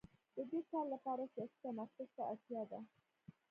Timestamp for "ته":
2.15-2.23